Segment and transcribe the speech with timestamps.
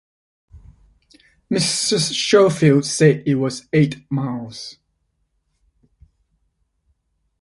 [1.53, 2.13] Mrs.
[2.13, 4.77] Schofield said it was eight miles.